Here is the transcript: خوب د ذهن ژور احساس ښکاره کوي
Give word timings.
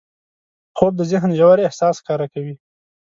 خوب 0.77 0.93
د 0.97 1.01
ذهن 1.11 1.31
ژور 1.39 1.57
احساس 1.67 1.95
ښکاره 2.01 2.27
کوي 2.33 2.55